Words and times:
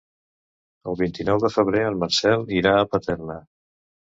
El 0.91 0.95
vint-i-nou 1.01 1.43
de 1.45 1.51
febrer 1.57 1.83
en 1.91 1.99
Marcel 2.05 2.49
irà 2.63 2.75
a 2.81 2.89
Paterna. 2.95 3.37